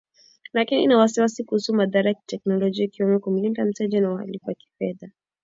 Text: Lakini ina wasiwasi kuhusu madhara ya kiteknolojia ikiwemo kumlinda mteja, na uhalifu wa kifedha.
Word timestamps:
Lakini 0.53 0.83
ina 0.83 0.97
wasiwasi 0.97 1.43
kuhusu 1.43 1.73
madhara 1.73 2.09
ya 2.09 2.13
kiteknolojia 2.15 2.85
ikiwemo 2.85 3.19
kumlinda 3.19 3.65
mteja, 3.65 4.01
na 4.01 4.13
uhalifu 4.13 4.47
wa 4.47 4.53
kifedha. 4.53 5.11